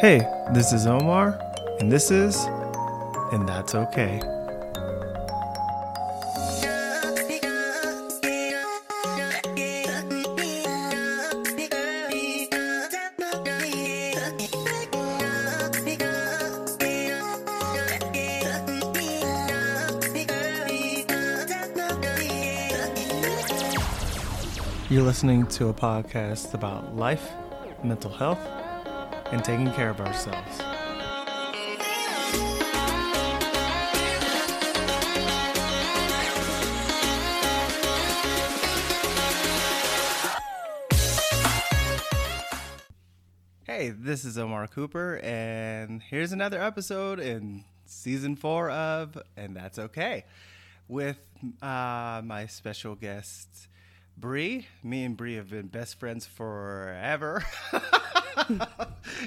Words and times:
Hey, 0.00 0.20
this 0.54 0.72
is 0.72 0.86
Omar, 0.86 1.38
and 1.78 1.92
this 1.92 2.10
is, 2.10 2.36
and 3.32 3.46
that's 3.46 3.74
okay. 3.74 4.20
You're 24.90 25.04
listening 25.04 25.46
to 25.46 25.68
a 25.68 25.72
podcast 25.72 26.52
about 26.52 26.96
life, 26.96 27.30
mental 27.84 28.10
health, 28.10 28.40
and 29.32 29.44
taking 29.44 29.70
care 29.72 29.90
of 29.90 30.00
ourselves. 30.00 30.60
Hey, 43.64 43.90
this 43.90 44.24
is 44.24 44.36
Omar 44.36 44.66
Cooper, 44.66 45.18
and 45.22 46.02
here's 46.02 46.32
another 46.32 46.60
episode 46.60 47.18
in 47.18 47.64
season 47.86 48.36
four 48.36 48.70
of 48.70 49.16
And 49.36 49.56
That's 49.56 49.78
Okay 49.78 50.24
with 50.90 51.20
uh, 51.62 52.20
my 52.24 52.46
special 52.46 52.96
guest, 52.96 53.68
Bri. 54.20 54.66
Me 54.82 55.04
and 55.04 55.16
Bri 55.16 55.36
have 55.36 55.48
been 55.50 55.68
best 55.68 55.98
friends 55.98 56.26
forever. 56.26 57.42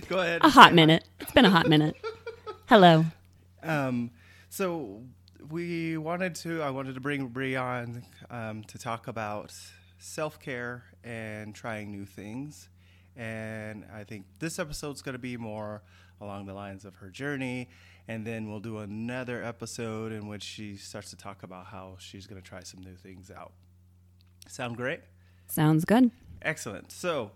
Go 0.07 0.19
ahead. 0.19 0.43
A 0.43 0.49
hot 0.49 0.73
minute. 0.73 1.03
It's 1.19 1.31
been 1.31 1.45
a 1.45 1.49
hot 1.49 1.67
minute. 1.67 1.95
Hello. 2.67 3.05
Um, 3.63 4.11
so 4.49 5.01
we 5.49 5.97
wanted 5.97 6.35
to. 6.35 6.61
I 6.61 6.69
wanted 6.69 6.93
to 6.93 7.01
bring 7.01 7.27
Bri 7.27 7.55
on 7.55 8.03
um, 8.29 8.63
to 8.65 8.77
talk 8.77 9.07
about 9.07 9.51
self 9.97 10.39
care 10.39 10.83
and 11.03 11.55
trying 11.55 11.91
new 11.91 12.05
things. 12.05 12.69
And 13.15 13.85
I 13.93 14.03
think 14.03 14.25
this 14.39 14.59
episode's 14.59 15.01
going 15.01 15.13
to 15.13 15.19
be 15.19 15.37
more 15.37 15.81
along 16.21 16.45
the 16.45 16.53
lines 16.53 16.85
of 16.85 16.95
her 16.95 17.09
journey. 17.09 17.69
And 18.07 18.27
then 18.27 18.49
we'll 18.49 18.59
do 18.59 18.79
another 18.79 19.43
episode 19.43 20.11
in 20.11 20.27
which 20.27 20.43
she 20.43 20.75
starts 20.75 21.09
to 21.11 21.15
talk 21.15 21.41
about 21.41 21.67
how 21.67 21.95
she's 21.99 22.27
going 22.27 22.41
to 22.41 22.47
try 22.47 22.61
some 22.61 22.81
new 22.81 22.95
things 22.95 23.31
out. 23.31 23.53
Sound 24.47 24.77
great? 24.77 25.01
Sounds 25.47 25.85
good. 25.85 26.11
Excellent. 26.41 26.91
So, 26.91 27.31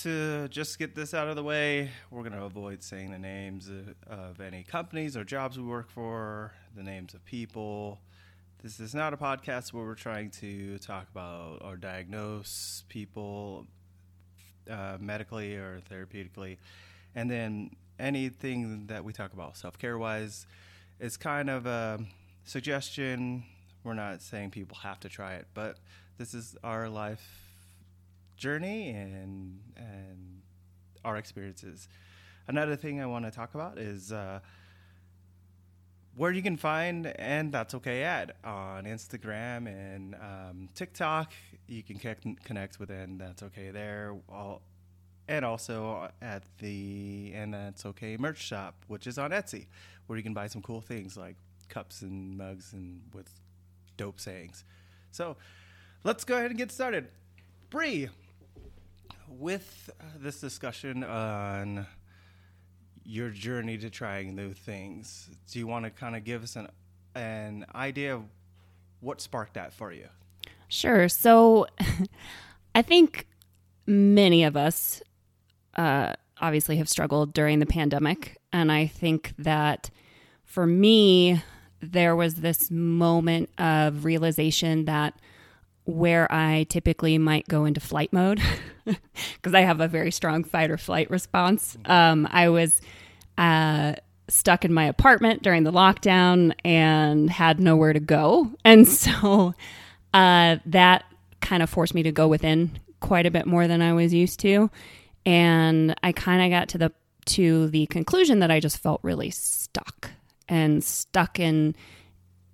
to 0.00 0.48
just 0.48 0.78
get 0.78 0.94
this 0.94 1.12
out 1.12 1.28
of 1.28 1.36
the 1.36 1.42
way, 1.42 1.90
we're 2.10 2.22
going 2.22 2.32
to 2.32 2.44
avoid 2.44 2.82
saying 2.82 3.10
the 3.10 3.18
names 3.18 3.68
of, 3.68 3.94
of 4.06 4.40
any 4.40 4.62
companies 4.62 5.16
or 5.16 5.24
jobs 5.24 5.58
we 5.58 5.64
work 5.64 5.90
for, 5.90 6.52
the 6.74 6.82
names 6.82 7.12
of 7.14 7.24
people. 7.24 8.00
This 8.62 8.78
is 8.80 8.94
not 8.94 9.12
a 9.12 9.16
podcast 9.16 9.72
where 9.72 9.84
we're 9.84 9.94
trying 9.94 10.30
to 10.30 10.78
talk 10.78 11.08
about 11.10 11.62
or 11.62 11.76
diagnose 11.76 12.84
people 12.88 13.66
uh, 14.70 14.96
medically 15.00 15.56
or 15.56 15.80
therapeutically. 15.90 16.58
And 17.14 17.30
then 17.30 17.72
anything 17.98 18.86
that 18.86 19.04
we 19.04 19.12
talk 19.12 19.32
about 19.32 19.56
self 19.56 19.78
care 19.78 19.98
wise 19.98 20.46
is 21.00 21.16
kind 21.16 21.50
of 21.50 21.66
a 21.66 21.98
suggestion. 22.44 23.44
We're 23.84 23.94
not 23.94 24.22
saying 24.22 24.50
people 24.50 24.78
have 24.78 25.00
to 25.00 25.08
try 25.08 25.34
it, 25.34 25.46
but 25.54 25.78
this 26.18 26.34
is 26.34 26.56
our 26.62 26.88
life 26.88 27.26
journey 28.36 28.90
and 28.90 29.60
and 29.76 30.42
our 31.04 31.16
experiences. 31.16 31.88
Another 32.46 32.76
thing 32.76 33.00
I 33.00 33.06
want 33.06 33.24
to 33.24 33.30
talk 33.30 33.54
about 33.54 33.78
is 33.78 34.12
uh, 34.12 34.40
where 36.16 36.30
you 36.30 36.42
can 36.42 36.56
find 36.56 37.06
and 37.06 37.52
that's 37.52 37.74
okay 37.74 38.02
at 38.02 38.36
on 38.44 38.84
Instagram 38.84 39.66
and 39.66 40.14
um, 40.16 40.68
TikTok. 40.74 41.32
You 41.66 41.82
can 41.82 41.98
connect 42.44 42.78
with 42.78 42.90
and 42.90 43.20
that's 43.20 43.42
okay 43.42 43.70
there. 43.70 44.14
All, 44.28 44.62
and 45.28 45.44
also 45.44 46.10
at 46.20 46.42
the 46.58 47.32
and 47.34 47.54
that's 47.54 47.86
okay 47.86 48.16
merch 48.16 48.38
shop, 48.38 48.74
which 48.88 49.06
is 49.06 49.18
on 49.18 49.30
Etsy, 49.30 49.66
where 50.06 50.16
you 50.16 50.22
can 50.22 50.34
buy 50.34 50.46
some 50.46 50.62
cool 50.62 50.80
things 50.80 51.16
like 51.16 51.36
cups 51.68 52.02
and 52.02 52.36
mugs 52.36 52.72
and 52.72 53.00
with 53.14 53.30
dope 53.96 54.20
sayings. 54.20 54.64
So 55.10 55.36
let's 56.04 56.24
go 56.24 56.36
ahead 56.36 56.50
and 56.50 56.58
get 56.58 56.72
started. 56.72 57.08
Bri, 57.70 58.08
with 59.28 59.90
uh, 60.00 60.04
this 60.18 60.40
discussion 60.40 61.04
on 61.04 61.86
your 63.04 63.30
journey 63.30 63.78
to 63.78 63.90
trying 63.90 64.34
new 64.34 64.52
things, 64.52 65.30
do 65.50 65.58
you 65.58 65.66
want 65.66 65.84
to 65.84 65.90
kind 65.90 66.16
of 66.16 66.24
give 66.24 66.42
us 66.42 66.56
an 66.56 66.68
an 67.14 67.66
idea 67.74 68.14
of 68.14 68.22
what 69.00 69.20
sparked 69.20 69.54
that 69.54 69.72
for 69.72 69.92
you? 69.92 70.08
Sure. 70.68 71.08
So, 71.08 71.66
I 72.74 72.80
think 72.80 73.26
many 73.86 74.44
of 74.44 74.56
us 74.56 75.02
uh, 75.76 76.14
obviously 76.40 76.76
have 76.76 76.88
struggled 76.88 77.34
during 77.34 77.58
the 77.58 77.66
pandemic, 77.66 78.38
and 78.52 78.72
I 78.72 78.86
think 78.86 79.34
that 79.38 79.90
for 80.44 80.66
me, 80.66 81.42
there 81.82 82.14
was 82.14 82.36
this 82.36 82.70
moment 82.70 83.50
of 83.58 84.04
realization 84.04 84.84
that 84.84 85.14
where 85.84 86.30
I 86.32 86.64
typically 86.68 87.18
might 87.18 87.48
go 87.48 87.64
into 87.64 87.80
flight 87.80 88.12
mode 88.12 88.40
because 88.84 89.54
I 89.54 89.62
have 89.62 89.80
a 89.80 89.88
very 89.88 90.12
strong 90.12 90.44
fight 90.44 90.70
or 90.70 90.78
flight 90.78 91.10
response. 91.10 91.76
Um, 91.86 92.28
I 92.30 92.48
was 92.50 92.80
uh, 93.36 93.94
stuck 94.28 94.64
in 94.64 94.72
my 94.72 94.84
apartment 94.84 95.42
during 95.42 95.64
the 95.64 95.72
lockdown 95.72 96.52
and 96.64 97.28
had 97.28 97.58
nowhere 97.58 97.92
to 97.92 98.00
go. 98.00 98.52
And 98.64 98.86
so 98.86 99.54
uh, 100.14 100.56
that 100.66 101.04
kind 101.40 101.62
of 101.62 101.70
forced 101.70 101.94
me 101.94 102.04
to 102.04 102.12
go 102.12 102.28
within 102.28 102.78
quite 103.00 103.26
a 103.26 103.30
bit 103.30 103.46
more 103.46 103.66
than 103.66 103.82
I 103.82 103.92
was 103.92 104.14
used 104.14 104.38
to. 104.40 104.70
And 105.26 105.96
I 106.02 106.12
kind 106.12 106.42
of 106.42 106.56
got 106.56 106.68
to 106.70 106.78
the 106.78 106.92
to 107.24 107.68
the 107.68 107.86
conclusion 107.86 108.40
that 108.40 108.50
I 108.50 108.58
just 108.58 108.78
felt 108.78 108.98
really 109.04 109.30
stuck 109.30 110.10
and 110.48 110.82
stuck 110.82 111.38
in 111.38 111.74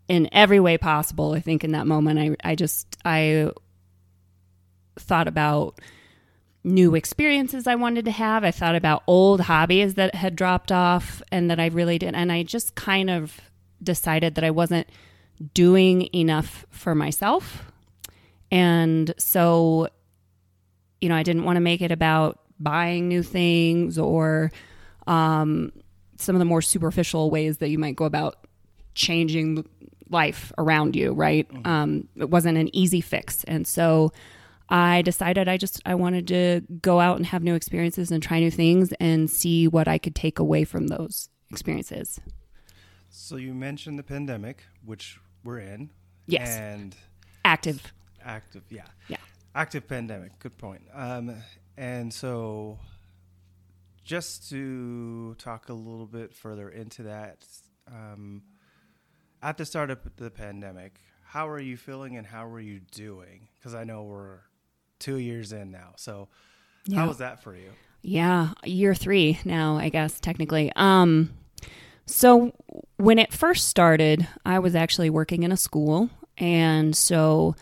in 0.09 0.28
every 0.32 0.59
way 0.59 0.78
possible. 0.78 1.32
I 1.32 1.41
think 1.41 1.65
in 1.65 1.72
that 1.72 1.87
moment, 1.87 2.19
I, 2.19 2.50
I 2.50 2.54
just, 2.54 2.97
I 3.04 3.50
thought 4.97 5.28
about 5.28 5.81
new 6.65 6.94
experiences 6.94 7.66
I 7.66 7.75
wanted 7.75 8.06
to 8.06 8.10
have. 8.10 8.43
I 8.43 8.50
thought 8.50 8.75
about 8.75 9.03
old 9.06 9.43
hobbies 9.43 9.94
that 9.94 10.15
had 10.15 10.34
dropped 10.34 10.72
off 10.72 11.22
and 11.31 11.50
that 11.50 11.60
I 11.60 11.66
really 11.66 11.98
didn't. 11.98 12.16
And 12.16 12.32
I 12.32 12.43
just 12.43 12.75
kind 12.75 13.10
of 13.10 13.41
decided 13.82 14.34
that 14.34 14.44
I 14.44 14.50
wasn't 14.50 14.88
doing 15.54 16.09
enough 16.15 16.66
for 16.71 16.94
myself. 16.94 17.71
And 18.50 19.15
so, 19.19 19.88
you 21.00 21.09
know, 21.09 21.15
I 21.15 21.22
didn't 21.22 21.44
want 21.44 21.56
to 21.56 21.60
make 21.60 21.82
it 21.82 21.93
about 21.93 22.41
buying 22.59 23.09
new 23.09 23.22
things 23.22 23.98
or 23.98 24.50
um, 25.06 25.72
some 26.18 26.34
of 26.34 26.38
the 26.40 26.44
more 26.44 26.62
superficial 26.62 27.30
ways 27.30 27.58
that 27.58 27.70
you 27.70 27.78
might 27.78 27.96
go 27.96 28.04
about 28.04 28.46
changing 28.94 29.64
life 30.10 30.52
around 30.58 30.96
you, 30.96 31.12
right? 31.12 31.48
Mm-hmm. 31.48 31.66
Um, 31.66 32.08
it 32.16 32.28
wasn't 32.28 32.58
an 32.58 32.74
easy 32.74 33.00
fix. 33.00 33.44
And 33.44 33.66
so 33.66 34.12
I 34.68 35.02
decided 35.02 35.48
I 35.48 35.56
just 35.56 35.80
I 35.86 35.94
wanted 35.94 36.28
to 36.28 36.62
go 36.82 37.00
out 37.00 37.16
and 37.16 37.26
have 37.26 37.42
new 37.42 37.54
experiences 37.54 38.10
and 38.10 38.22
try 38.22 38.40
new 38.40 38.50
things 38.50 38.92
and 39.00 39.30
see 39.30 39.68
what 39.68 39.88
I 39.88 39.98
could 39.98 40.14
take 40.14 40.38
away 40.38 40.64
from 40.64 40.88
those 40.88 41.28
experiences. 41.50 42.20
So 43.08 43.36
you 43.36 43.54
mentioned 43.54 43.98
the 43.98 44.02
pandemic, 44.02 44.64
which 44.84 45.18
we're 45.44 45.60
in. 45.60 45.90
Yes. 46.26 46.56
And 46.56 46.94
active. 47.44 47.92
Active, 48.22 48.62
yeah. 48.68 48.82
Yeah. 49.08 49.16
Active 49.54 49.88
pandemic. 49.88 50.38
Good 50.38 50.58
point. 50.58 50.82
Um, 50.92 51.34
and 51.78 52.12
so 52.12 52.78
just 54.09 54.49
to 54.49 55.34
talk 55.34 55.69
a 55.69 55.75
little 55.75 56.07
bit 56.07 56.33
further 56.33 56.71
into 56.71 57.03
that, 57.03 57.45
um, 57.87 58.43
at 59.43 59.59
the 59.59 59.66
start 59.66 59.91
of 59.91 59.99
the 60.16 60.31
pandemic, 60.31 60.99
how 61.27 61.47
are 61.47 61.60
you 61.60 61.77
feeling 61.77 62.16
and 62.16 62.27
how 62.27 62.47
are 62.47 62.59
you 62.59 62.81
doing? 62.91 63.49
Because 63.59 63.75
I 63.75 63.84
know 63.84 64.05
we're 64.05 64.39
two 64.99 65.19
years 65.19 65.53
in 65.53 65.71
now. 65.71 65.93
So, 65.97 66.28
yeah. 66.87 67.01
how 67.01 67.09
was 67.09 67.19
that 67.19 67.43
for 67.43 67.55
you? 67.55 67.71
Yeah, 68.01 68.55
year 68.65 68.95
three 68.95 69.41
now, 69.45 69.77
I 69.77 69.91
guess, 69.91 70.19
technically. 70.19 70.72
Um, 70.75 71.34
so, 72.07 72.55
when 72.97 73.19
it 73.19 73.31
first 73.31 73.69
started, 73.69 74.27
I 74.47 74.59
was 74.59 74.75
actually 74.75 75.10
working 75.10 75.43
in 75.43 75.53
a 75.53 75.57
school. 75.59 76.09
And 76.39 76.97
so 76.97 77.57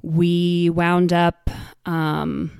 we 0.00 0.70
wound 0.70 1.12
up 1.12 1.50
um, 1.84 2.59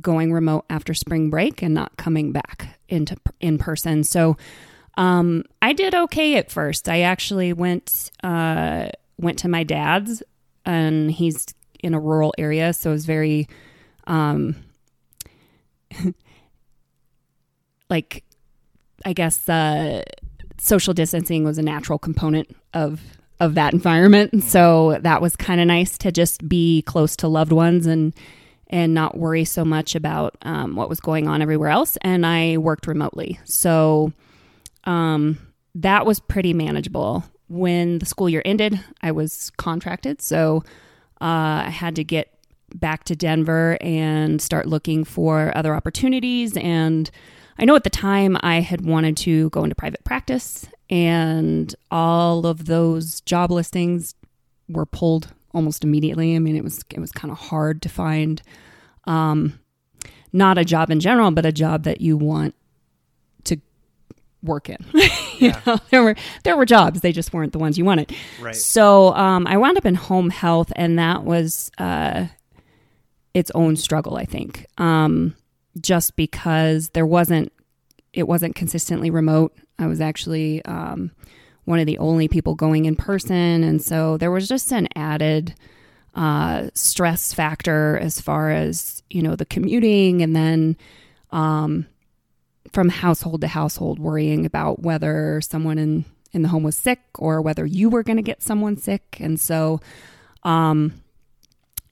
going 0.00 0.32
remote 0.32 0.64
after 0.70 0.94
spring 0.94 1.30
break 1.30 1.62
and 1.62 1.74
not 1.74 1.96
coming 1.96 2.32
back 2.32 2.78
into 2.88 3.16
in 3.40 3.58
person. 3.58 4.04
So 4.04 4.36
um, 4.96 5.44
I 5.62 5.72
did 5.72 5.94
okay 5.94 6.36
at 6.36 6.50
first. 6.50 6.88
I 6.88 7.02
actually 7.02 7.52
went 7.52 8.10
uh, 8.22 8.88
went 9.18 9.38
to 9.40 9.48
my 9.48 9.64
dad's, 9.64 10.22
and 10.64 11.10
he's 11.10 11.46
in 11.82 11.94
a 11.94 12.00
rural 12.00 12.34
area, 12.38 12.72
so 12.72 12.90
it 12.90 12.94
was 12.94 13.06
very. 13.06 13.48
Um, 14.06 14.56
like 17.90 18.24
I 19.04 19.12
guess 19.12 19.48
uh, 19.48 20.02
social 20.58 20.94
distancing 20.94 21.44
was 21.44 21.58
a 21.58 21.62
natural 21.62 21.98
component 21.98 22.54
of 22.74 23.00
of 23.40 23.54
that 23.54 23.72
environment. 23.72 24.44
So 24.44 24.98
that 25.00 25.22
was 25.22 25.34
kind 25.34 25.60
of 25.60 25.66
nice 25.66 25.96
to 25.98 26.12
just 26.12 26.46
be 26.46 26.82
close 26.82 27.16
to 27.16 27.28
loved 27.28 27.52
ones 27.52 27.86
and 27.86 28.14
and 28.70 28.94
not 28.94 29.18
worry 29.18 29.44
so 29.44 29.64
much 29.64 29.94
about 29.94 30.36
um, 30.42 30.76
what 30.76 30.88
was 30.88 31.00
going 31.00 31.28
on 31.28 31.42
everywhere 31.42 31.68
else. 31.68 31.98
And 32.02 32.24
I 32.24 32.56
worked 32.56 32.86
remotely, 32.86 33.38
so 33.44 34.12
um, 34.84 35.38
that 35.74 36.06
was 36.06 36.20
pretty 36.20 36.54
manageable. 36.54 37.24
When 37.48 37.98
the 37.98 38.06
school 38.06 38.28
year 38.28 38.42
ended, 38.44 38.80
I 39.02 39.12
was 39.12 39.50
contracted, 39.58 40.22
so 40.22 40.62
uh, 41.20 41.66
I 41.66 41.70
had 41.70 41.96
to 41.96 42.04
get 42.04 42.32
back 42.74 43.04
to 43.04 43.16
Denver 43.16 43.76
and 43.80 44.40
start 44.40 44.66
looking 44.66 45.02
for 45.04 45.52
other 45.56 45.74
opportunities 45.74 46.56
and 46.56 47.10
I 47.60 47.66
know 47.66 47.76
at 47.76 47.84
the 47.84 47.90
time 47.90 48.38
I 48.40 48.60
had 48.60 48.86
wanted 48.86 49.18
to 49.18 49.50
go 49.50 49.62
into 49.64 49.76
private 49.76 50.02
practice, 50.02 50.66
and 50.88 51.74
all 51.90 52.46
of 52.46 52.64
those 52.64 53.20
job 53.20 53.50
listings 53.50 54.14
were 54.66 54.86
pulled 54.86 55.28
almost 55.52 55.84
immediately. 55.84 56.36
I 56.36 56.38
mean, 56.38 56.56
it 56.56 56.64
was 56.64 56.84
it 56.90 57.00
was 57.00 57.12
kind 57.12 57.30
of 57.32 57.38
hard 57.38 57.82
to 57.82 57.88
find, 57.88 58.40
um, 59.04 59.58
not 60.32 60.58
a 60.58 60.64
job 60.64 60.90
in 60.90 61.00
general, 61.00 61.30
but 61.30 61.44
a 61.46 61.52
job 61.52 61.84
that 61.84 62.00
you 62.00 62.16
want 62.16 62.54
to 63.44 63.58
work 64.42 64.68
in. 64.68 64.78
you 64.94 65.08
Yeah. 65.38 65.60
know, 65.66 65.78
there 65.90 66.02
were 66.02 66.14
there 66.44 66.56
were 66.56 66.64
jobs, 66.66 67.00
they 67.00 67.12
just 67.12 67.32
weren't 67.32 67.52
the 67.52 67.58
ones 67.58 67.76
you 67.78 67.84
wanted. 67.84 68.14
Right. 68.40 68.54
So 68.54 69.12
um, 69.14 69.46
I 69.46 69.56
wound 69.56 69.76
up 69.78 69.86
in 69.86 69.94
home 69.94 70.30
health, 70.30 70.72
and 70.76 70.98
that 70.98 71.24
was 71.24 71.70
uh, 71.78 72.26
its 73.34 73.50
own 73.54 73.76
struggle, 73.76 74.16
I 74.16 74.24
think. 74.24 74.66
Um, 74.78 75.34
just 75.80 76.16
because 76.16 76.88
there 76.90 77.06
wasn't, 77.06 77.52
it 78.12 78.26
wasn't 78.26 78.54
consistently 78.56 79.08
remote. 79.10 79.56
I 79.78 79.86
was 79.86 80.00
actually 80.00 80.64
um, 80.64 81.12
one 81.70 81.78
of 81.78 81.86
the 81.86 81.98
only 81.98 82.28
people 82.28 82.54
going 82.54 82.84
in 82.84 82.96
person, 82.96 83.64
and 83.64 83.80
so 83.80 84.16
there 84.16 84.30
was 84.30 84.48
just 84.48 84.72
an 84.72 84.88
added 84.96 85.54
uh, 86.14 86.68
stress 86.74 87.32
factor 87.32 87.98
as 87.98 88.20
far 88.20 88.50
as 88.50 89.02
you 89.08 89.22
know 89.22 89.36
the 89.36 89.46
commuting, 89.46 90.22
and 90.22 90.36
then 90.36 90.76
um, 91.30 91.86
from 92.72 92.88
household 92.88 93.40
to 93.40 93.48
household, 93.48 93.98
worrying 93.98 94.44
about 94.44 94.82
whether 94.82 95.40
someone 95.40 95.78
in 95.78 96.04
in 96.32 96.42
the 96.42 96.48
home 96.48 96.62
was 96.62 96.76
sick 96.76 97.00
or 97.18 97.40
whether 97.40 97.66
you 97.66 97.88
were 97.88 98.02
going 98.02 98.16
to 98.16 98.22
get 98.22 98.42
someone 98.42 98.76
sick, 98.76 99.16
and 99.20 99.40
so 99.40 99.80
um, 100.42 100.92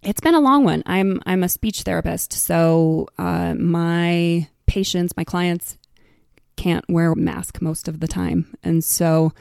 it's 0.03 0.21
been 0.21 0.35
a 0.35 0.41
long 0.41 0.65
one. 0.65 0.83
I'm 0.87 1.21
I'm 1.27 1.43
a 1.43 1.49
speech 1.49 1.83
therapist, 1.83 2.33
so 2.33 3.09
uh, 3.19 3.55
my 3.55 4.49
patients, 4.67 5.17
my 5.17 5.25
clients, 5.25 5.77
can't 6.57 6.85
wear 6.89 7.13
a 7.13 7.17
mask 7.17 7.61
most 7.61 7.89
of 7.89 8.01
the 8.01 8.09
time, 8.09 8.57
and 8.63 8.83
so, 8.85 9.33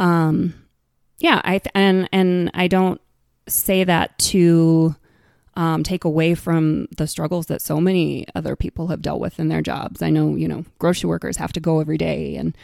um, 0.00 0.54
yeah, 1.18 1.40
I 1.44 1.60
and 1.74 2.08
and 2.12 2.50
I 2.54 2.68
don't 2.68 3.00
say 3.48 3.84
that 3.84 4.18
to 4.18 4.94
um, 5.54 5.82
take 5.82 6.04
away 6.04 6.34
from 6.34 6.86
the 6.96 7.06
struggles 7.06 7.46
that 7.46 7.60
so 7.60 7.80
many 7.80 8.26
other 8.34 8.54
people 8.54 8.88
have 8.88 9.02
dealt 9.02 9.20
with 9.20 9.40
in 9.40 9.48
their 9.48 9.62
jobs. 9.62 10.02
I 10.02 10.10
know, 10.10 10.36
you 10.36 10.46
know, 10.46 10.64
grocery 10.78 11.08
workers 11.08 11.36
have 11.38 11.52
to 11.54 11.60
go 11.60 11.80
every 11.80 11.98
day, 11.98 12.36
and 12.36 12.56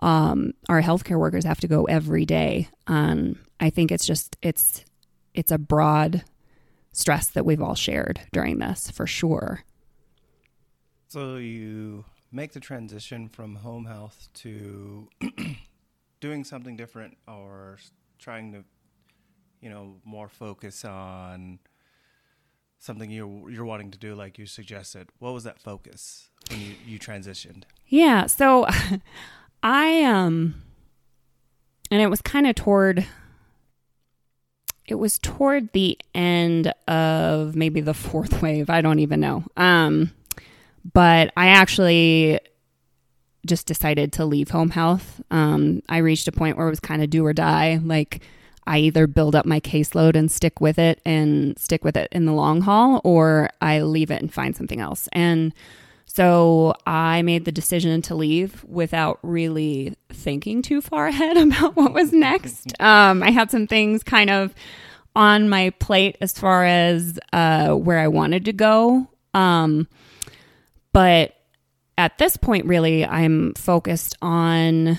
um, 0.00 0.52
our 0.68 0.82
healthcare 0.82 1.18
workers 1.18 1.44
have 1.44 1.60
to 1.60 1.68
go 1.68 1.84
every 1.84 2.26
day. 2.26 2.68
Um, 2.86 3.38
I 3.58 3.70
think 3.70 3.90
it's 3.90 4.06
just 4.06 4.36
it's 4.42 4.84
it's 5.32 5.50
a 5.50 5.58
broad 5.58 6.24
stress 6.92 7.28
that 7.28 7.46
we've 7.46 7.62
all 7.62 7.74
shared 7.74 8.20
during 8.32 8.58
this 8.58 8.90
for 8.90 9.06
sure. 9.06 9.64
So 11.08 11.36
you 11.36 12.04
make 12.30 12.52
the 12.52 12.60
transition 12.60 13.28
from 13.28 13.56
home 13.56 13.86
health 13.86 14.28
to 14.34 15.08
doing 16.22 16.44
something 16.44 16.76
different 16.76 17.18
or 17.28 17.76
trying 18.18 18.52
to, 18.52 18.64
you 19.60 19.68
know, 19.68 19.96
more 20.04 20.28
focus 20.28 20.84
on 20.84 21.58
something 22.78 23.10
you're 23.10 23.50
you're 23.50 23.64
wanting 23.64 23.90
to 23.90 23.98
do, 23.98 24.14
like 24.14 24.38
you 24.38 24.46
suggested. 24.46 25.08
What 25.18 25.34
was 25.34 25.44
that 25.44 25.60
focus 25.60 26.30
when 26.48 26.60
you, 26.60 26.74
you 26.86 26.98
transitioned? 26.98 27.64
Yeah, 27.86 28.26
so 28.26 28.66
I 29.62 30.02
um 30.04 30.62
and 31.90 32.00
it 32.00 32.08
was 32.08 32.22
kind 32.22 32.46
of 32.46 32.54
toward 32.54 33.06
it 34.86 34.94
was 34.94 35.18
toward 35.18 35.72
the 35.72 35.98
end 36.14 36.72
of 36.88 37.56
maybe 37.56 37.80
the 37.80 37.94
fourth 37.94 38.40
wave, 38.42 38.70
I 38.70 38.80
don't 38.80 39.00
even 39.00 39.20
know. 39.20 39.44
Um 39.56 40.12
but 40.94 41.32
I 41.36 41.48
actually 41.48 42.40
just 43.46 43.66
decided 43.66 44.12
to 44.14 44.24
leave 44.24 44.50
home 44.50 44.70
health. 44.70 45.20
Um, 45.30 45.82
I 45.88 45.98
reached 45.98 46.28
a 46.28 46.32
point 46.32 46.56
where 46.56 46.66
it 46.66 46.70
was 46.70 46.80
kind 46.80 47.02
of 47.02 47.10
do 47.10 47.24
or 47.24 47.32
die. 47.32 47.80
Like, 47.82 48.22
I 48.66 48.78
either 48.78 49.06
build 49.06 49.34
up 49.34 49.44
my 49.44 49.60
caseload 49.60 50.14
and 50.14 50.30
stick 50.30 50.60
with 50.60 50.78
it 50.78 51.00
and 51.04 51.58
stick 51.58 51.84
with 51.84 51.96
it 51.96 52.08
in 52.12 52.26
the 52.26 52.32
long 52.32 52.60
haul, 52.60 53.00
or 53.04 53.50
I 53.60 53.80
leave 53.80 54.10
it 54.10 54.22
and 54.22 54.32
find 54.32 54.54
something 54.54 54.80
else. 54.80 55.08
And 55.12 55.52
so 56.06 56.74
I 56.86 57.22
made 57.22 57.46
the 57.46 57.52
decision 57.52 58.02
to 58.02 58.14
leave 58.14 58.62
without 58.64 59.18
really 59.22 59.96
thinking 60.10 60.62
too 60.62 60.80
far 60.80 61.06
ahead 61.08 61.36
about 61.36 61.74
what 61.74 61.92
was 61.92 62.12
next. 62.12 62.72
Um, 62.82 63.22
I 63.22 63.30
had 63.30 63.50
some 63.50 63.66
things 63.66 64.02
kind 64.02 64.28
of 64.28 64.54
on 65.14 65.48
my 65.48 65.70
plate 65.70 66.16
as 66.20 66.32
far 66.32 66.64
as 66.64 67.18
uh, 67.32 67.70
where 67.70 67.98
I 67.98 68.08
wanted 68.08 68.44
to 68.46 68.52
go. 68.52 69.06
Um, 69.34 69.86
but 70.92 71.36
at 72.02 72.18
this 72.18 72.36
point, 72.36 72.66
really, 72.66 73.06
I'm 73.06 73.54
focused 73.54 74.16
on 74.20 74.98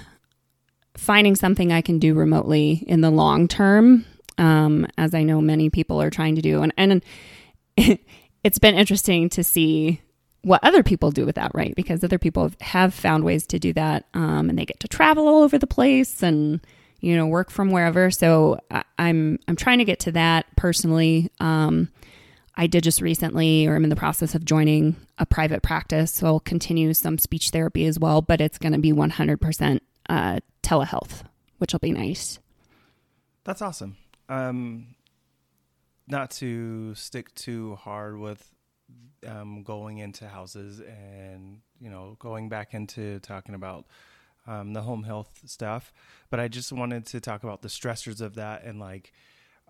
finding 0.96 1.36
something 1.36 1.70
I 1.70 1.82
can 1.82 2.00
do 2.00 2.14
remotely 2.14 2.84
in 2.88 3.02
the 3.02 3.12
long 3.12 3.50
term, 3.50 4.06
um, 4.38 4.88
as 4.98 5.14
I 5.14 5.24
know 5.24 5.42
many 5.42 5.70
people 5.70 6.02
are 6.02 6.10
trying 6.10 6.36
to 6.36 6.42
do. 6.42 6.62
And, 6.62 6.74
and 6.78 7.04
it's 8.44 8.58
been 8.58 8.76
interesting 8.76 9.28
to 9.32 9.44
see 9.44 10.00
what 10.44 10.64
other 10.64 10.82
people 10.82 11.12
do 11.12 11.26
with 11.26 11.36
that, 11.36 11.52
right? 11.54 11.76
Because 11.76 12.06
other 12.06 12.18
people 12.18 12.52
have 12.62 12.94
found 12.94 13.26
ways 13.26 13.46
to 13.48 13.60
do 13.60 13.74
that, 13.74 14.06
um, 14.14 14.50
and 14.50 14.58
they 14.58 14.66
get 14.66 14.80
to 14.80 14.88
travel 14.88 15.28
all 15.28 15.44
over 15.44 15.58
the 15.58 15.68
place 15.68 16.24
and 16.24 16.62
you 17.02 17.18
know 17.18 17.28
work 17.28 17.52
from 17.52 17.72
wherever. 17.72 18.12
So 18.12 18.60
I, 18.72 18.84
I'm 18.98 19.40
I'm 19.50 19.58
trying 19.58 19.80
to 19.80 19.86
get 19.86 20.00
to 20.02 20.14
that 20.14 20.46
personally. 20.56 21.30
Um, 21.42 21.90
I 22.56 22.68
did 22.68 22.84
just 22.84 23.02
recently, 23.02 23.66
or 23.68 23.76
I'm 23.76 23.84
in 23.84 23.90
the 23.90 23.96
process 23.96 24.36
of 24.36 24.46
joining 24.46 24.96
a 25.18 25.26
private 25.26 25.64
practice. 25.64 26.14
So 26.14 26.28
I'll 26.28 26.40
continue 26.40 26.94
some 26.94 27.18
speech 27.18 27.50
therapy 27.50 27.86
as 27.86 28.00
well, 28.00 28.22
but 28.22 28.42
it's 28.42 28.58
going 28.58 28.74
to 28.74 28.80
be 28.80 28.92
100% 28.92 29.80
uh, 30.10 30.40
telehealth, 30.62 31.24
which 31.58 31.74
will 31.74 31.80
be 31.80 31.92
nice. 31.92 32.40
That's 33.44 33.62
awesome. 33.62 33.98
Um, 34.30 34.96
not 36.08 36.32
to 36.32 36.94
stick 36.96 37.34
too 37.36 37.76
hard 37.76 38.18
with 38.20 38.50
um, 39.28 39.64
going 39.64 40.00
into 40.00 40.28
houses 40.28 40.82
and 40.82 41.62
you 41.80 41.90
know 41.90 42.18
going 42.20 42.50
back 42.50 42.74
into 42.74 43.20
talking 43.20 43.56
about 43.56 43.86
um, 44.46 44.74
the 44.74 44.82
home 44.82 45.04
health 45.04 45.42
stuff, 45.46 45.94
but 46.30 46.40
I 46.40 46.48
just 46.48 46.72
wanted 46.72 47.06
to 47.08 47.22
talk 47.22 47.44
about 47.44 47.62
the 47.62 47.70
stressors 47.70 48.22
of 48.22 48.36
that 48.36 48.64
and 48.64 48.80
like 48.80 49.14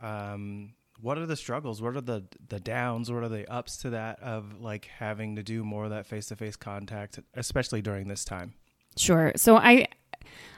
um, 0.02 0.74
what 1.03 1.17
are 1.17 1.25
the 1.25 1.36
struggles, 1.36 1.81
what 1.81 1.98
are 1.98 2.01
the 2.01 2.24
the 2.48 2.62
downs, 2.62 3.12
what 3.12 3.24
are 3.24 3.29
the 3.29 3.45
ups 3.51 3.75
to 3.77 3.89
that 3.89 4.22
of 4.22 4.62
like 4.62 4.86
having 4.86 5.36
to 5.36 5.43
do 5.43 5.65
more 5.65 5.83
of 5.83 5.89
that 5.89 6.05
face 6.05 6.27
to 6.27 6.36
face 6.38 6.55
contact, 6.55 7.19
especially 7.33 7.81
during 7.81 8.07
this 8.07 8.24
time. 8.24 8.53
Sure. 8.95 9.33
So 9.36 9.57
I, 9.57 9.88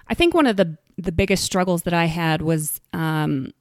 I 0.08 0.14
think 0.14 0.36
one 0.36 0.46
of 0.46 0.56
the 0.56 0.78
the 0.98 1.12
biggest 1.12 1.44
struggles 1.44 1.82
that 1.82 1.96
I 1.96 2.06
had 2.06 2.44
was, 2.44 2.80
um, 2.94 3.54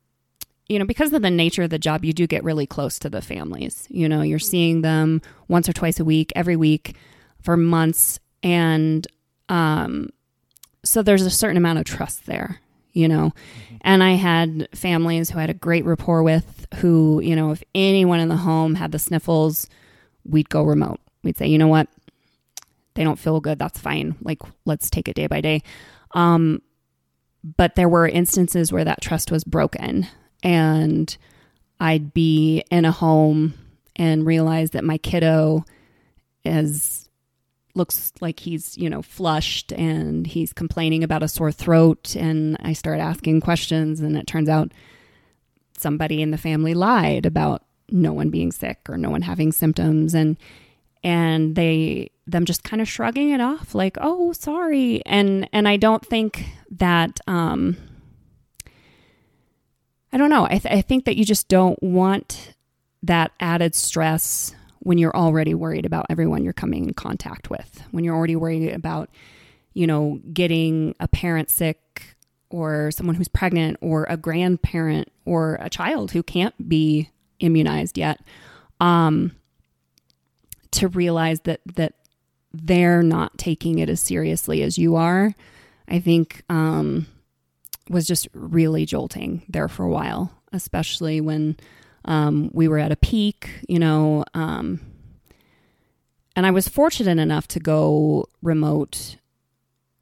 you 0.68 0.78
know, 0.78 0.84
because 0.84 1.10
of 1.14 1.22
the 1.22 1.30
nature 1.30 1.62
of 1.62 1.70
the 1.70 1.78
job, 1.78 2.04
you 2.04 2.12
do 2.12 2.26
get 2.26 2.44
really 2.44 2.66
close 2.66 2.98
to 2.98 3.08
the 3.08 3.22
families. 3.22 3.86
You 3.88 4.06
know, 4.06 4.20
you're 4.20 4.38
seeing 4.38 4.82
them 4.82 5.22
once 5.48 5.70
or 5.70 5.72
twice 5.72 5.98
a 5.98 6.04
week, 6.04 6.34
every 6.36 6.54
week, 6.54 6.96
for 7.40 7.56
months, 7.56 8.20
and 8.42 9.06
um, 9.48 10.10
so 10.84 11.02
there's 11.02 11.22
a 11.22 11.30
certain 11.30 11.56
amount 11.56 11.78
of 11.78 11.86
trust 11.86 12.26
there. 12.26 12.60
You 12.94 13.08
know, 13.08 13.32
and 13.82 14.02
I 14.02 14.12
had 14.12 14.68
families 14.72 15.28
who 15.28 15.38
I 15.38 15.42
had 15.42 15.50
a 15.50 15.54
great 15.54 15.84
rapport 15.84 16.22
with, 16.22 16.66
who 16.76 17.20
you 17.20 17.36
know, 17.36 17.50
if 17.50 17.62
anyone 17.74 18.20
in 18.20 18.28
the 18.28 18.36
home 18.36 18.76
had 18.76 18.92
the 18.92 18.98
sniffles, 18.98 19.68
we'd 20.24 20.48
go 20.48 20.62
remote. 20.62 21.00
We'd 21.22 21.36
say, 21.36 21.48
you 21.48 21.58
know 21.58 21.68
what, 21.68 21.88
they 22.94 23.04
don't 23.04 23.18
feel 23.18 23.40
good. 23.40 23.58
That's 23.58 23.80
fine. 23.80 24.14
Like 24.22 24.40
let's 24.64 24.88
take 24.88 25.08
it 25.08 25.16
day 25.16 25.26
by 25.26 25.40
day. 25.40 25.62
Um 26.12 26.62
but 27.56 27.74
there 27.74 27.88
were 27.88 28.08
instances 28.08 28.72
where 28.72 28.84
that 28.84 29.02
trust 29.02 29.30
was 29.30 29.44
broken 29.44 30.06
and 30.42 31.16
i'd 31.80 32.14
be 32.14 32.62
in 32.70 32.84
a 32.84 32.92
home 32.92 33.54
and 33.96 34.26
realize 34.26 34.70
that 34.70 34.84
my 34.84 34.98
kiddo 34.98 35.64
is 36.44 37.03
looks 37.74 38.12
like 38.20 38.40
he's 38.40 38.76
you 38.78 38.88
know 38.88 39.02
flushed 39.02 39.72
and 39.72 40.26
he's 40.26 40.52
complaining 40.52 41.02
about 41.02 41.22
a 41.22 41.28
sore 41.28 41.52
throat. 41.52 42.14
And 42.16 42.56
i 42.60 42.72
start 42.72 43.00
asking 43.00 43.40
questions 43.40 44.00
and 44.00 44.16
it 44.16 44.26
turns 44.26 44.48
out 44.48 44.72
somebody 45.76 46.22
in 46.22 46.30
the 46.30 46.38
family 46.38 46.74
lied 46.74 47.26
about 47.26 47.64
no 47.90 48.12
one 48.12 48.30
being 48.30 48.52
sick 48.52 48.78
or 48.88 48.96
no 48.96 49.10
one 49.10 49.22
having 49.22 49.52
symptoms. 49.52 50.14
And 50.14 50.36
and 51.02 51.54
they 51.54 52.10
them 52.26 52.46
just 52.46 52.64
kind 52.64 52.80
of 52.80 52.88
shrugging 52.88 53.30
it 53.30 53.40
off 53.40 53.74
like 53.74 53.98
oh 54.00 54.32
sorry. 54.32 55.04
And 55.04 55.48
and 55.52 55.68
i 55.68 55.76
don't 55.76 56.04
think 56.04 56.46
that 56.70 57.20
um 57.26 57.76
i 60.12 60.16
don't 60.16 60.30
know. 60.30 60.44
I, 60.44 60.58
th- 60.58 60.74
I 60.74 60.80
think 60.80 61.04
that 61.06 61.16
you 61.16 61.24
just 61.24 61.48
don't 61.48 61.82
want 61.82 62.54
that 63.02 63.32
added 63.38 63.74
stress 63.74 64.54
when 64.84 64.98
you're 64.98 65.16
already 65.16 65.54
worried 65.54 65.84
about 65.84 66.06
everyone 66.08 66.44
you're 66.44 66.52
coming 66.52 66.84
in 66.84 66.94
contact 66.94 67.50
with 67.50 67.82
when 67.90 68.04
you're 68.04 68.14
already 68.14 68.36
worried 68.36 68.72
about 68.72 69.10
you 69.72 69.86
know 69.86 70.20
getting 70.32 70.94
a 71.00 71.08
parent 71.08 71.50
sick 71.50 72.16
or 72.50 72.90
someone 72.90 73.16
who's 73.16 73.28
pregnant 73.28 73.76
or 73.80 74.06
a 74.08 74.16
grandparent 74.16 75.10
or 75.24 75.58
a 75.60 75.68
child 75.68 76.12
who 76.12 76.22
can't 76.22 76.68
be 76.68 77.10
immunized 77.40 77.98
yet 77.98 78.20
um 78.80 79.32
to 80.70 80.88
realize 80.88 81.40
that 81.40 81.60
that 81.76 81.94
they're 82.54 83.02
not 83.02 83.36
taking 83.36 83.78
it 83.80 83.88
as 83.88 84.00
seriously 84.00 84.62
as 84.62 84.78
you 84.78 84.94
are, 84.94 85.34
I 85.88 85.98
think 85.98 86.42
um, 86.48 87.06
was 87.90 88.06
just 88.06 88.28
really 88.32 88.86
jolting 88.86 89.42
there 89.48 89.68
for 89.68 89.84
a 89.84 89.90
while, 89.90 90.32
especially 90.52 91.20
when 91.20 91.56
um, 92.04 92.50
we 92.52 92.68
were 92.68 92.78
at 92.78 92.92
a 92.92 92.96
peak, 92.96 93.50
you 93.68 93.78
know. 93.78 94.24
Um, 94.34 94.80
and 96.36 96.46
I 96.46 96.50
was 96.50 96.68
fortunate 96.68 97.18
enough 97.18 97.48
to 97.48 97.60
go 97.60 98.28
remote 98.42 99.16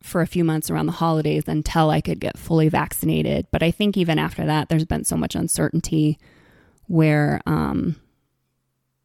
for 0.03 0.21
a 0.21 0.27
few 0.27 0.45
months 0.45 0.71
around 0.71 0.87
the 0.87 0.93
holidays 0.93 1.45
until 1.47 1.91
I 1.91 2.01
could 2.01 2.21
get 2.21 2.39
fully 2.39 2.69
vaccinated. 2.69 3.47
But 3.51 3.63
I 3.63 3.71
think 3.71 3.97
even 3.97 4.19
after 4.19 4.45
that, 4.47 4.69
there's 4.69 4.85
been 4.85 5.05
so 5.05 5.17
much 5.17 5.35
uncertainty 5.35 6.19
where 6.87 7.41
um, 7.47 7.97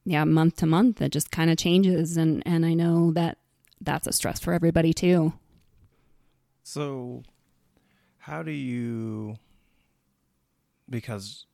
yeah, 0.07 0.23
month 0.23 0.55
to 0.57 0.65
month, 0.65 1.01
it 1.01 1.11
just 1.11 1.31
kind 1.31 1.51
of 1.51 1.57
changes. 1.57 2.15
And, 2.15 2.41
and 2.45 2.65
I 2.65 2.73
know 2.73 3.11
that 3.11 3.37
that's 3.81 4.07
a 4.07 4.13
stress 4.13 4.39
for 4.39 4.53
everybody 4.53 4.93
too. 4.93 5.33
So, 6.63 7.23
how 8.17 8.41
do 8.41 8.51
you, 8.51 9.35
because 10.89 11.45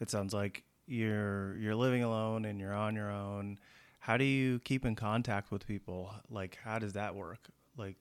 it 0.00 0.10
sounds 0.10 0.34
like 0.34 0.64
you're 0.86 1.56
you're 1.56 1.74
living 1.74 2.02
alone 2.02 2.44
and 2.44 2.60
you're 2.60 2.74
on 2.74 2.96
your 2.96 3.10
own 3.10 3.58
how 4.00 4.16
do 4.16 4.24
you 4.24 4.58
keep 4.60 4.84
in 4.84 4.96
contact 4.96 5.50
with 5.50 5.66
people 5.66 6.12
like 6.30 6.58
how 6.64 6.78
does 6.78 6.94
that 6.94 7.14
work 7.14 7.38
like 7.76 7.96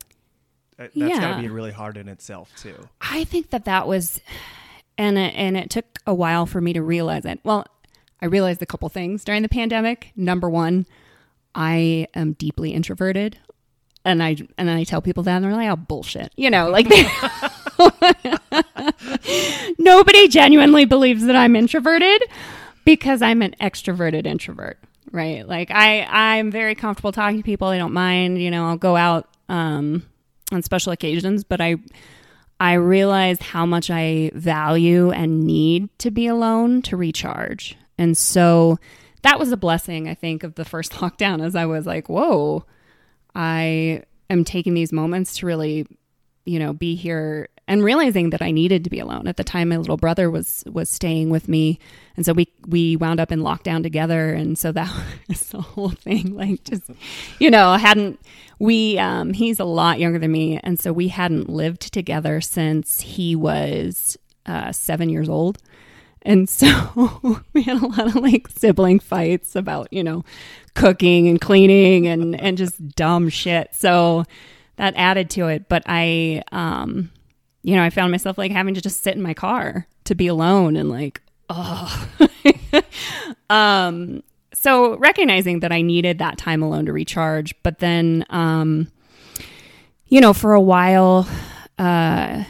that's 0.78 0.96
yeah. 0.96 1.20
got 1.20 1.36
to 1.36 1.42
be 1.42 1.50
really 1.50 1.72
hard 1.72 1.98
in 1.98 2.08
itself 2.08 2.52
too 2.58 2.76
i 3.02 3.24
think 3.26 3.52
that 3.52 3.66
that 3.66 3.88
was 3.88 4.20
and 4.98 5.18
it, 5.18 5.34
and 5.36 5.56
it 5.56 5.70
took 5.70 6.00
a 6.08 6.14
while 6.14 6.46
for 6.46 6.60
me 6.62 6.74
to 6.74 6.82
realize 6.82 7.26
it 7.26 7.40
well 7.44 7.66
I 8.22 8.26
realized 8.26 8.62
a 8.62 8.66
couple 8.66 8.90
things 8.90 9.24
during 9.24 9.44
the 9.44 9.50
pandemic. 9.50 10.12
Number 10.16 10.50
one, 10.50 10.86
I 11.56 12.08
am 12.14 12.34
deeply 12.34 12.72
introverted. 12.72 13.38
And 14.06 14.24
I 14.24 14.38
and 14.58 14.70
I 14.70 14.84
tell 14.86 15.02
people 15.02 15.24
that 15.24 15.36
and 15.36 15.46
they're 15.46 15.54
like, 15.54 15.70
oh 15.70 15.76
bullshit. 15.76 16.32
You 16.36 16.50
know, 16.50 16.70
like 16.70 16.88
nobody 19.78 20.28
genuinely 20.28 20.86
believes 20.86 21.26
that 21.26 21.36
I'm 21.36 21.56
introverted 21.56 22.24
because 22.86 23.22
I'm 23.22 23.42
an 23.42 23.56
extroverted 23.62 24.26
introvert. 24.26 24.80
Right. 25.12 25.48
Like 25.48 25.72
I 25.72 26.04
I'm 26.04 26.52
very 26.52 26.76
comfortable 26.76 27.12
talking 27.12 27.38
to 27.38 27.44
people. 27.44 27.68
I 27.68 27.78
don't 27.78 27.94
mind, 27.94 28.42
you 28.42 28.52
know, 28.52 28.68
I'll 28.68 28.78
go 28.78 28.96
out 28.96 29.28
um 29.48 30.04
on 30.52 30.62
special 30.62 30.92
occasions, 30.92 31.44
but 31.44 31.62
I 31.62 31.78
I 32.60 32.74
realized 32.74 33.42
how 33.42 33.66
much 33.66 33.90
I 33.90 34.32
value 34.34 35.12
and 35.12 35.46
need 35.46 35.90
to 36.00 36.12
be 36.12 36.28
alone 36.28 36.82
to 36.84 36.98
recharge. 36.98 37.78
And 37.98 38.18
so 38.18 38.80
that 39.22 39.40
was 39.40 39.52
a 39.52 39.58
blessing, 39.58 40.08
I 40.08 40.14
think, 40.14 40.44
of 40.44 40.56
the 40.56 40.66
first 40.66 40.92
lockdown 40.94 41.44
as 41.44 41.56
I 41.56 41.66
was 41.66 41.86
like, 41.86 42.10
whoa, 42.10 42.66
I 43.34 44.04
am 44.30 44.44
taking 44.44 44.74
these 44.74 44.92
moments 44.92 45.38
to 45.38 45.46
really, 45.46 45.88
you 46.46 46.60
know, 46.60 46.74
be 46.74 46.96
here 46.96 47.50
and 47.70 47.84
realizing 47.84 48.32
that 48.32 48.42
I 48.42 48.50
needed 48.50 48.84
to 48.84 48.90
be 48.90 49.00
alone. 49.00 49.28
At 49.28 49.38
the 49.38 49.44
time 49.44 49.70
my 49.70 49.78
little 49.78 49.96
brother 49.96 50.30
was 50.30 50.64
was 50.66 50.90
staying 50.90 51.30
with 51.30 51.48
me. 51.48 51.80
And 52.18 52.26
so 52.26 52.34
we 52.34 52.52
we 52.68 52.98
wound 52.98 53.20
up 53.20 53.32
in 53.32 53.40
lockdown 53.42 53.84
together. 53.84 54.34
And 54.34 54.58
so 54.58 54.72
that 54.74 54.92
was 55.30 55.46
the 55.50 55.62
whole 55.62 55.92
thing. 55.92 56.36
Like 56.36 56.64
just 56.64 56.90
you 57.38 57.52
know, 57.52 57.76
hadn't 57.76 58.20
we 58.58 58.98
um 58.98 59.34
he's 59.34 59.60
a 59.60 59.66
lot 59.66 60.00
younger 60.00 60.18
than 60.18 60.32
me. 60.32 60.60
And 60.64 60.80
so 60.80 60.92
we 60.92 61.10
hadn't 61.10 61.48
lived 61.48 61.94
together 61.94 62.42
since 62.42 63.02
he 63.02 63.36
was 63.36 64.18
uh, 64.48 64.72
seven 64.72 65.10
years 65.10 65.30
old. 65.30 65.60
And 66.24 66.50
so 66.50 67.42
we 67.54 67.62
had 67.62 67.82
a 67.82 67.88
lot 67.88 68.08
of 68.08 68.16
like 68.16 68.48
sibling 68.48 69.00
fights 69.00 69.56
about, 69.56 69.94
you 69.94 70.04
know, 70.04 70.26
cooking 70.74 71.28
and 71.28 71.40
cleaning 71.40 72.08
and, 72.08 72.40
and 72.42 72.58
just 72.58 72.96
dumb 72.96 73.30
shit. 73.30 73.76
So 73.76 74.26
that 74.78 74.96
added 74.98 75.30
to 75.32 75.48
it. 75.48 75.70
But 75.70 75.84
I, 75.86 76.42
um, 76.52 77.12
you 77.64 77.76
know, 77.76 77.84
I 77.84 77.90
found 77.90 78.12
myself 78.12 78.38
like 78.38 78.52
having 78.52 78.74
to 78.74 78.82
just 78.82 79.04
sit 79.04 79.16
in 79.16 79.22
my 79.22 79.34
car 79.34 79.88
to 80.06 80.16
be 80.16 80.28
alone 80.28 80.76
and 80.76 80.90
like, 80.90 81.22
oh. 81.50 82.10
um, 83.50 84.24
so 84.54 84.98
recognizing 84.98 85.60
that 85.62 85.72
I 85.72 85.82
needed 85.82 86.20
that 86.20 86.38
time 86.38 86.62
alone 86.62 86.86
to 86.86 86.94
recharge, 86.94 87.54
but 87.64 87.80
then, 87.80 88.26
um, 88.30 88.92
you 90.08 90.20
know, 90.20 90.34
for 90.34 90.54
a 90.54 90.62
while, 90.62 91.28
uh, 91.78 92.44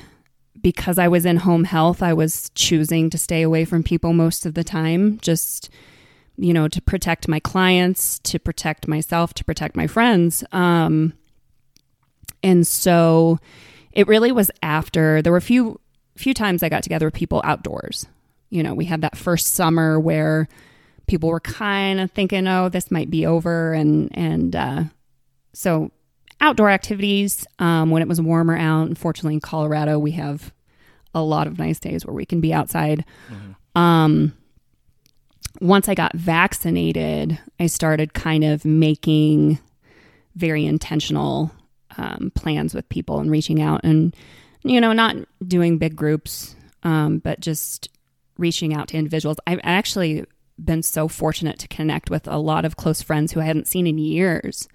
because 0.62 0.98
I 0.98 1.08
was 1.08 1.26
in 1.26 1.38
home 1.38 1.64
health, 1.64 2.02
I 2.02 2.14
was 2.14 2.52
choosing 2.56 3.10
to 3.10 3.18
stay 3.18 3.42
away 3.42 3.66
from 3.66 3.84
people 3.84 4.14
most 4.14 4.46
of 4.46 4.54
the 4.54 4.64
time, 4.64 5.20
just, 5.22 5.70
you 6.38 6.54
know, 6.54 6.68
to 6.68 6.82
protect 6.82 7.28
my 7.28 7.40
clients, 7.40 8.20
to 8.20 8.40
protect 8.40 8.88
myself, 8.88 9.34
to 9.36 9.46
protect 9.46 9.76
my 9.76 9.88
friends. 9.88 10.44
Um, 10.52 11.14
and 12.44 12.66
so 12.66 13.40
it 13.92 14.08
really 14.08 14.32
was 14.32 14.52
after 14.62 15.22
there 15.22 15.32
were 15.32 15.38
a 15.38 15.42
few 15.42 15.80
few 16.16 16.34
times 16.34 16.64
I 16.64 16.70
got 16.70 16.84
together 16.84 17.08
with 17.08 17.14
people 17.14 17.42
outdoors. 17.44 18.06
You 18.50 18.64
know, 18.64 18.74
we 18.74 18.86
had 18.86 19.02
that 19.02 19.18
first 19.18 19.54
summer 19.54 20.00
where 20.00 20.48
people 21.08 21.30
were 21.30 21.40
kind 21.40 22.00
of 22.00 22.12
thinking, 22.12 22.48
"Oh, 22.48 22.70
this 22.70 22.92
might 22.92 23.10
be 23.10 23.26
over," 23.26 23.74
and 23.74 24.10
and 24.16 24.56
uh, 24.56 24.84
so 25.54 25.92
outdoor 26.42 26.70
activities 26.70 27.46
um, 27.60 27.90
when 27.90 28.02
it 28.02 28.08
was 28.08 28.22
warmer 28.22 28.58
out. 28.58 28.88
Unfortunately, 28.88 29.36
in 29.36 29.42
Colorado, 29.42 30.00
we 30.00 30.12
have 30.12 30.54
a 31.14 31.22
lot 31.22 31.48
of 31.48 31.58
nice 31.58 31.80
days 31.80 32.06
where 32.06 32.14
we 32.14 32.26
can 32.26 32.42
be 32.42 32.54
outside. 32.54 33.04
Mm-hmm. 33.30 33.82
Um, 33.82 34.34
once 35.62 35.90
I 35.90 35.96
got 35.96 36.14
vaccinated, 36.16 37.40
I 37.60 37.68
started 37.68 38.14
kind 38.14 38.44
of 38.44 38.64
making 38.64 39.60
very 40.36 40.66
intentional 40.66 41.52
um, 41.98 42.32
plans 42.36 42.74
with 42.74 42.88
people 42.90 43.20
and 43.20 43.32
reaching 43.32 43.62
out 43.62 43.82
and, 43.84 44.16
you 44.64 44.82
know, 44.82 44.94
not 44.94 45.16
doing 45.46 45.78
big 45.78 45.96
groups, 45.96 46.56
um, 46.84 47.20
but 47.20 47.40
just 47.40 47.90
reaching 48.38 48.74
out 48.74 48.90
to 48.90 48.98
individuals. 48.98 49.38
I've 49.46 49.60
actually 49.64 50.26
been 50.64 50.84
so 50.84 51.08
fortunate 51.08 51.60
to 51.60 51.68
connect 51.68 52.10
with 52.10 52.28
a 52.28 52.38
lot 52.38 52.66
of 52.66 52.76
close 52.76 53.02
friends 53.02 53.32
who 53.32 53.40
I 53.40 53.46
hadn't 53.46 53.68
seen 53.68 53.88
in 53.88 53.98
years 53.98 54.68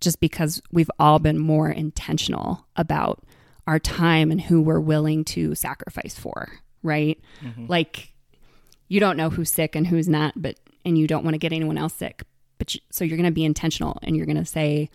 just 0.00 0.20
because 0.20 0.60
we've 0.72 0.90
all 0.98 1.18
been 1.18 1.38
more 1.38 1.70
intentional 1.70 2.66
about 2.76 3.22
our 3.66 3.78
time 3.78 4.30
and 4.30 4.40
who 4.40 4.60
we're 4.60 4.80
willing 4.80 5.24
to 5.24 5.54
sacrifice 5.54 6.18
for, 6.18 6.50
right? 6.82 7.20
Mm-hmm. 7.42 7.66
Like 7.68 8.12
you 8.88 9.00
don't 9.00 9.16
know 9.16 9.30
who's 9.30 9.50
sick 9.50 9.74
and 9.74 9.86
who's 9.86 10.08
not, 10.08 10.34
but 10.36 10.58
and 10.84 10.98
you 10.98 11.06
don't 11.06 11.24
want 11.24 11.34
to 11.34 11.38
get 11.38 11.52
anyone 11.52 11.78
else 11.78 11.94
sick. 11.94 12.24
But 12.58 12.74
you, 12.74 12.80
so 12.90 13.04
you're 13.04 13.16
going 13.16 13.24
to 13.24 13.32
be 13.32 13.44
intentional 13.44 13.98
and 14.02 14.16
you're 14.16 14.26
going 14.26 14.36
to 14.36 14.44
say 14.44 14.90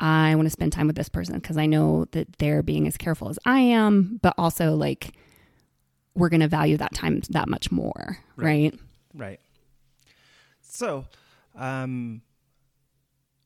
I 0.00 0.34
want 0.34 0.46
to 0.46 0.50
spend 0.50 0.72
time 0.72 0.86
with 0.86 0.96
this 0.96 1.08
person 1.08 1.34
because 1.34 1.56
I 1.56 1.66
know 1.66 2.06
that 2.12 2.38
they're 2.38 2.62
being 2.62 2.86
as 2.86 2.96
careful 2.96 3.28
as 3.28 3.38
I 3.44 3.60
am, 3.60 4.18
but 4.22 4.34
also 4.38 4.74
like 4.74 5.14
we're 6.14 6.30
going 6.30 6.40
to 6.40 6.48
value 6.48 6.76
that 6.78 6.94
time 6.94 7.20
that 7.30 7.48
much 7.48 7.70
more, 7.70 8.18
right? 8.36 8.74
Right. 8.74 8.80
right. 9.14 9.40
So, 10.62 11.06
um 11.54 12.22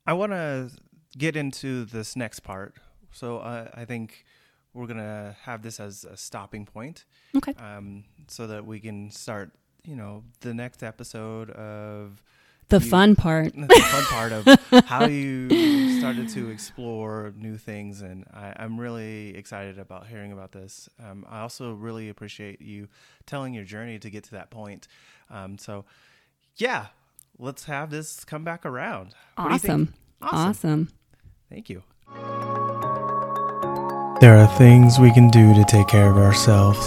I 0.06 0.12
want 0.12 0.32
to 0.32 0.70
get 1.16 1.37
into 1.37 1.84
this 1.84 2.16
next 2.16 2.40
part. 2.40 2.75
So 3.12 3.38
uh, 3.38 3.68
I 3.75 3.84
think 3.84 4.25
we're 4.73 4.87
gonna 4.87 5.37
have 5.42 5.62
this 5.62 5.78
as 5.78 6.04
a 6.04 6.16
stopping 6.16 6.66
point. 6.66 7.04
Okay. 7.37 7.54
Um, 7.54 8.04
so 8.26 8.46
that 8.49 8.66
we 8.66 8.80
can 8.80 9.11
start, 9.11 9.52
you 9.84 9.94
know, 9.94 10.25
the 10.40 10.52
next 10.52 10.82
episode 10.82 11.50
of 11.50 12.23
the 12.68 12.78
you, 12.80 12.90
fun 12.90 13.16
part. 13.16 13.54
The 13.54 13.68
fun 13.68 14.04
part 14.04 14.33
of 14.33 14.85
how 14.87 15.06
you 15.06 15.99
started 15.99 16.28
to 16.30 16.50
explore 16.50 17.33
new 17.37 17.56
things, 17.56 18.02
and 18.02 18.25
I, 18.33 18.64
am 18.64 18.78
really 18.78 19.37
excited 19.37 19.78
about 19.78 20.06
hearing 20.06 20.33
about 20.33 20.52
this. 20.52 20.88
Um, 21.02 21.25
I 21.28 21.40
also 21.40 21.73
really 21.73 22.09
appreciate 22.09 22.61
you 22.61 22.88
telling 23.26 23.54
your 23.54 23.64
journey 23.64 23.99
to 23.99 24.11
get 24.11 24.25
to 24.25 24.30
that 24.33 24.50
point. 24.50 24.88
Um, 25.30 25.59
so, 25.59 25.85
yeah, 26.56 26.87
let's 27.38 27.64
have 27.64 27.90
this 27.90 28.25
come 28.25 28.44
back 28.44 28.66
around. 28.66 29.14
Awesome. 29.37 29.94
awesome. 30.21 30.49
Awesome. 30.49 30.88
Thank 31.50 31.71
you. 31.71 31.83
There 34.21 34.37
are 34.38 34.47
things 34.56 34.99
we 34.99 35.12
can 35.12 35.28
do 35.28 35.54
to 35.54 35.64
take 35.64 35.88
care 35.88 36.11
of 36.11 36.16
ourselves. 36.16 36.87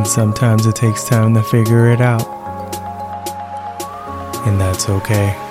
And 0.00 0.08
sometimes 0.08 0.64
it 0.64 0.76
takes 0.76 1.04
time 1.04 1.34
to 1.34 1.42
figure 1.42 1.90
it 1.90 2.00
out. 2.00 2.26
and 4.46 4.58
that's 4.58 4.88
okay. 4.88 5.49